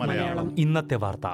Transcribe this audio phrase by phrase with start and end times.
[0.00, 0.58] മലയാളം.
[0.58, 1.26] ഇന്നത്തെ വാർത്ത.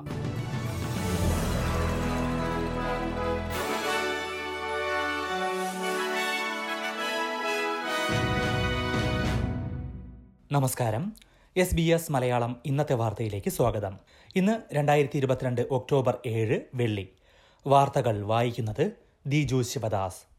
[10.52, 11.12] നമസ്കാരം.
[11.56, 13.98] എസ് ബി എസ് മലയാളം ഇന്നത്തെ വാർത്തയിലേക്ക് സ്വാഗതം.
[14.36, 17.08] ഇന്ന് രണ്ടായിരത്തി ഇരുപത്തിരണ്ട് ഒക്ടോബർ ഏഴ് വെള്ളി.
[17.66, 18.90] വാർത്തകൾ വായിക്കുന്നത്
[19.26, 20.31] ദിജു ശിവദാസ്.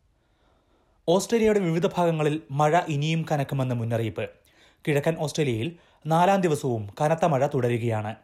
[1.08, 4.30] ഓസ്ട്രേലിയയുടെ വിവിധ ഭാഗങ്ങളിൽ മഴ ഇനിയും കനക്കുമെന്ന് മുന്നറിയിപ്പ്.
[4.88, 5.76] കിഴക്കൻ ഓസ്ട്രേലിയയിൽ
[6.08, 8.16] നാലാം ദിവസവും കനത്ത മഴ തുടരുകയാണ്.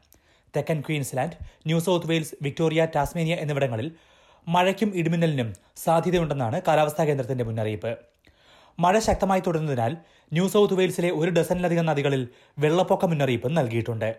[0.55, 1.33] തെക്കൻ Queensland
[1.65, 3.91] New South Wales Victoria Tasmania എന്നിവിടങ്ങളിൽ
[4.47, 7.97] മഴയ്ക്കും ഇടിമിന്നലിനും സാധ്യതയുണ്ടെന്നാണ് കാലാവസ്ഥാ കേന്ദ്രത്തിന്റെ മുന്നറിയിപ്പ്.
[8.79, 9.97] മഴ ശക്തമായി തുടരുന്നതിനാൽ
[10.33, 12.27] ന്യൂ സൗത്ത് വെയിൽസിലെ ഒരു ഡസനിലധികം നദികളിൽ
[12.59, 14.15] വെള്ളപ്പൊക്ക മുന്നറിയിപ്പ് നൽകിയിട്ടുണ്ട്.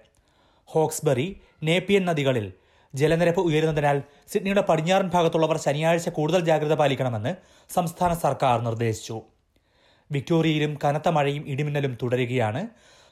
[0.65, 2.53] ഹോക്സ്ബറി നേപ്പിയൻ നദികളിൽ
[2.95, 7.35] ജലനിരപ്പ് ഉയരുന്നതിനാൽ സിഡ്നിയുടെ പടിഞ്ഞാറൻ ഭാഗത്തുള്ളവർ ശനിയാഴ്ച കൂടുതൽ ജാഗ്രത പാലിക്കണമെന്ന്
[7.73, 9.23] സംസ്ഥാന സർക്കാർ നിർദ്ദേശിച്ചു.
[10.13, 12.67] വിക്ടോറിയയിലും കനത്ത മഴയും ഇടിമിന്നലും തുടരുകയാണ്.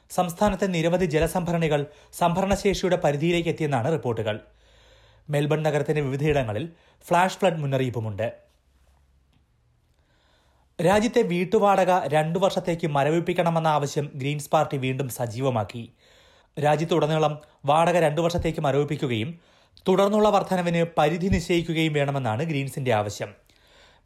[0.09, 4.39] സംസ്ഥാനത്തെ നിരവധി ജലസംഭരണികൾ സംഭരണശേഷിയുടെ പരിധിയിലേക്ക് എത്തിയെന്നാണ് റിപ്പോർട്ടുകൾ.
[5.29, 6.69] മെൽബൺ നഗരത്തിന്റെ വിവിധയിടങ്ങളിൽ
[7.07, 8.33] ഫ്ലാഷ് ഫ്ലഡ് മുന്നറിയിപ്പുമുണ്ട്.
[10.85, 15.93] രാജ്യത്തെ വീട്ടുവാടക രണ്ടു വർഷത്തേക്ക് മരവിപ്പിക്കണമെന്ന ആവശ്യം ഗ്രീൻസ് പാർട്ടി വീണ്ടും സജീവമാക്കി.
[16.63, 19.39] രാജ്യത്തുടനീളം വാടക രണ്ടു വർഷത്തേക്ക് മരവിപ്പിക്കുകയും
[19.87, 23.35] തുടർന്നുള്ള വർധനവിന് പരിധി നിശ്ചയിക്കുകയും വേണമെന്നാണ് ഗ്രീൻസിന്റെ ആവശ്യം.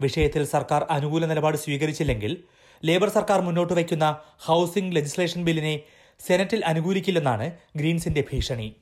[0.02, 2.44] വിഷയത്തിൽ സർക്കാർ അനുകൂല നിലപാട് സ്വീകരിച്ചില്ലെങ്കിൽ
[2.86, 5.80] ലേബർ സർക്കാർ മുന്നോട്ട് വയ്ക്കുന്ന ഹൌസിംഗ് ലെജിസ്ലേഷൻ ബില്ലിനെ
[6.20, 8.76] സെനറ്റിൽ അനുകൂലിക്കില്ലെന്നാണ് ഗ്രീൻസിന്റെ ഭീഷണി.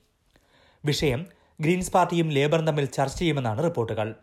[0.86, 1.26] വിഷയം
[1.62, 4.16] ഗ്രീൻസ് പാർട്ടിയും ലേബറും തമ്മിൽ ചർച്ച ചെയ്യുമെന്നാണ് റിപ്പോർട്ടുകൾ.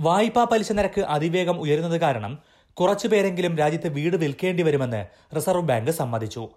[0.00, 2.38] വായ്പാ പലിശ നിരക്ക് അതിവേഗം ഉയരുന്നത് കാരണം
[2.74, 6.48] കുറച്ചുപേരെങ്കിലും രാജ്യത്ത് വീട് വിൽക്കേണ്ടി വരുമെന്ന് റിസർവ് ബാങ്ക് സമ്മതിച്ചു.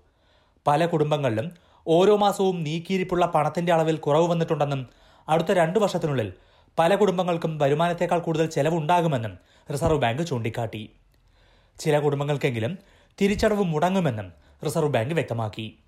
[0.68, 1.52] പല കുടുംബങ്ങളിലും
[1.88, 4.90] ഓരോ മാസവും നീക്കിയിരിപ്പുള്ള പണത്തിന്റെ അളവിൽ കുറവ് വന്നിട്ടുണ്ടെന്നും
[5.30, 6.34] അടുത്ത രണ്ടു വർഷത്തിനുള്ളിൽ
[6.80, 9.38] പല കുടുംബങ്ങൾക്കും വരുമാനത്തേക്കാൾ കൂടുതൽ ചെലവുണ്ടാകുമെന്നും
[9.74, 10.90] റിസർവ് ബാങ്ക് ചൂണ്ടിക്കാട്ടി.
[11.80, 12.78] ചില കുടുംബങ്ങൾക്കെങ്കിലും
[13.22, 14.34] തിരിച്ചടവ് മുടങ്ങുമെന്നും
[14.66, 15.80] റിസർവ് ബാങ്ക് വ്യക്തമാക്കി.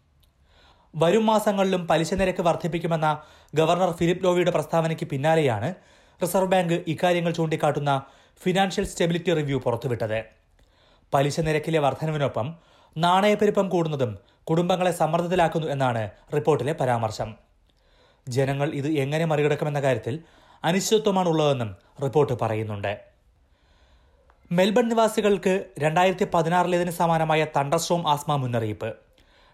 [0.96, 3.22] വരും മാസങ്ങളിലും പലിശ നിരക്ക് വർദ്ധിപ്പിക്കുമെന്ന
[3.56, 5.76] ഗവർണർ ഫിലിപ്പ് ലോവിയുടെ പ്രസ്താവനയ്ക്ക് പിന്നാലെയാണ്
[6.22, 8.02] റിസർവ് ബാങ്ക് ഇക്കാര്യങ്ങൾ ചൂണ്ടിക്കാട്ടുന്ന
[8.44, 10.24] ഫിനാൻഷ്യൽ സ്റ്റെബിലിറ്റി റിവ്യൂ പുറത്തുവിട്ടത്.
[11.14, 12.56] പലിശ നിരക്കിലെ വർധനവിനൊപ്പം
[12.98, 17.36] നാണയപ്പെരുപ്പം കൂടുന്നതും കുടുംബങ്ങളെ സമ്മർദ്ദത്തിലാക്കുന്നു എന്നാണ് റിപ്പോർട്ടിലെ പരാമർശം.
[18.28, 20.20] ജനങ്ങൾ ഇത് എങ്ങനെ മറികടക്കുമെന്ന കാര്യത്തിൽ
[20.64, 23.00] അനിശ്ചിതത്വമാണ് ഉള്ളതെന്നും റിപ്പോർട്ട് പറയുന്നുണ്ട്.
[24.52, 28.96] മെൽബൺ നിവാസികൾക്ക് രണ്ടായിരത്തി പതിനാറിലേതിന് സമാനമായ തണ്ടർസ്ട്രോം ആസ്മ മുന്നറിയിപ്പ്.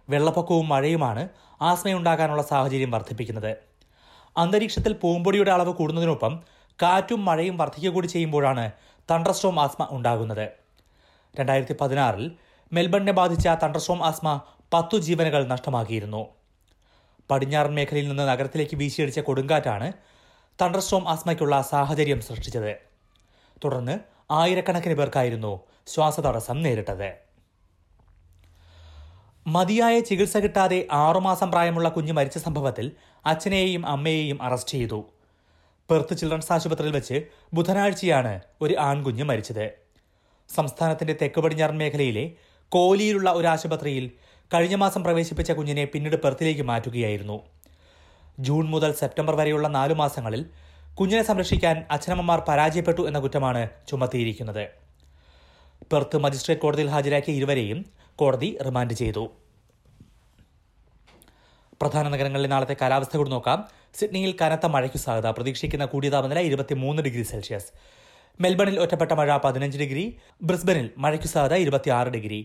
[0.10, 1.30] വെള്ളപ്പൊക്കവും മഴയുമാണ്
[1.62, 3.58] ആസ്മയുണ്ടാകാനുള്ള സാഹചര്യം വർദ്ധിപ്പിക്കുന്നത്.
[4.38, 6.44] അന്തരീക്ഷത്തിൽ പൂമ്പൊടിയുടെ അളവ് കൂടുന്നതിനൊപ്പം
[6.82, 8.72] കാറ്റും മഴയും വർദ്ധിക്കുക കൂടി ചെയ്യുമ്പോഴാണ്
[9.12, 10.50] തണ്ടർസ്ട്രോം ആസ്മ ഉണ്ടാകുന്നത്.
[11.40, 12.32] രണ്ടായിരത്തി പതിനാറിൽ
[12.72, 14.42] മെൽബണിനെ ബാധിച്ച തണ്ടർസോം ആസ്മ
[14.74, 16.26] പത്തു ജീവനുകൾ നഷ്ടമാക്കിയിരുന്നു.
[17.32, 19.94] പടിഞ്ഞാറൻ മേഖലയിൽ നിന്ന് നഗരത്തിലേക്ക് വീശിയടിച്ച കൊടുങ്കാറ്റാണ്
[20.62, 22.78] തണ്ടർസോം ആസ്മയ്ക്കുള്ള സാഹചര്യം സൃഷ്ടിച്ചത്.
[23.64, 24.00] തുടർന്ന്
[24.32, 27.14] ആയിരക്കണക്കിന് പേർക്കായിരുന്നു ശ്വാസതടസ്സം നേരിട്ടത്.
[29.48, 32.92] മതിയായ ചികിത്സ കിട്ടാതെ ആറുമാസം പ്രായമുള്ള കുഞ്ഞ് മരിച്ച സംഭവത്തിൽ
[33.26, 35.06] അച്ഛനെയും അമ്മയെയും അറസ്റ്റ് ചെയ്തു.
[35.90, 37.24] പെർത്ത് ചിൽഡ്രൻസ് ആശുപത്രിയിൽ വെച്ച്
[37.54, 39.72] ബുധനാഴ്ചയാണ് ഒരു ആൺകുഞ്ഞ് മരിച്ചത്.
[40.56, 42.32] സംസ്ഥാനത്തിന്റെ തെക്ക് പടിഞ്ഞാറൻ മേഖലയിലെ
[42.76, 44.06] കോലിയിലുള്ള ഒരു ആശുപത്രിയിൽ
[44.54, 47.38] കഴിഞ്ഞ മാസം പ്രവേശിപ്പിച്ച കുഞ്ഞിനെ പിന്നീട് പെർത്തിലേക്ക് മാറ്റുകയായിരുന്നു.
[48.40, 50.46] ജൂൺ മുതൽ സെപ്റ്റംബർ വരെയുള്ള നാലു മാസങ്ങളിൽ
[51.00, 54.64] കുഞ്ഞിനെ സംരക്ഷിക്കാൻ അച്ഛനമ്മമാർ പരാജയപ്പെട്ടു എന്ന കുറ്റമാണ് ചുമത്തിയിരിക്കുന്നത്.
[55.92, 57.86] പെർത്ത് മജിസ്ട്രേറ്റ് കോടതിയിൽ ഹാജരാക്കിയ ഇരുവരെയും
[58.16, 59.24] കോടതി റിമാൻഡ് ചെയ്തു.
[61.82, 63.68] പ്രധാന നഗരങ്ങളിലെ നാളത്തെ കാലാവസ്ഥ കൂടി നോക്കാം.
[64.00, 65.30] സിഡ്നിയിൽ കനത്ത മഴയ്ക്ക് സാധ്യത.
[65.30, 67.70] പ്രതീക്ഷിക്കുന്ന കൂടിയ താപനില ഇരുപത്തിമൂന്ന് ഡിഗ്രി സെൽഷ്യസ്.
[68.42, 70.18] മെൽബണിൽ ഒറ്റപ്പെട്ട മഴ പതിനഞ്ച് ഡിഗ്രി.
[70.42, 72.42] ബ്രിസ്ബനിൽ മഴയ്ക്ക് സാധ്യത ഇരുപത്തിയാറ് ഡിഗ്രി.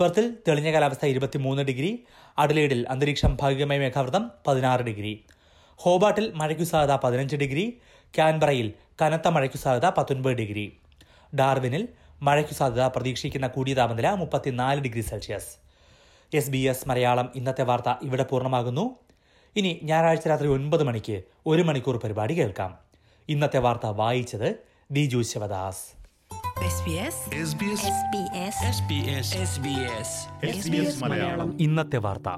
[0.00, 2.04] പെർത്തിൽ തെളിഞ്ഞ കാലാവസ്ഥ ഇരുപത്തിമൂന്ന് ഡിഗ്രി
[2.38, 5.24] അഡലേഡിൽ അന്തരീക്ഷം ഭാഗികമായി മേഘാവൃതം പതിനാറ് ഡിഗ്രി.
[5.76, 7.80] ഹോബാട്ടിൽ മഴയ്ക്കു സാധ്യത പതിനഞ്ച് ഡിഗ്രി
[8.14, 8.72] ക്യാൻബറയിൽ
[9.02, 10.78] കനത്ത മഴയ്ക്കു സാധ്യത പത്തൊൻപത് ഡിഗ്രി.
[11.34, 11.88] ഡാർവിനിൽ
[12.22, 15.56] മഴയ്ക്കു സാധ്യത പ്രതീക്ഷിക്കുന്ന കൂടിയ താപനില മുപ്പത്തിനാല് degree Celsius.
[16.36, 18.96] S B S Malayalam ഇന്നത്തെ വാർത്ത ഇവിടെ പൂർണമാകുന്നു.
[19.56, 22.78] ഇനി ഞായറാഴ്ച രാത്രി ഒൻപത് മണിക്ക് ഒരു മണിക്കൂർ പരിപാടി കേൾക്കാം.
[23.28, 24.56] ഇന്നത്തെ വാർത്ത വായിച്ചത്
[24.90, 26.01] ദിജു ശിവദാസ്.
[31.60, 32.28] ഇന്നത്തെ വാർത്ത.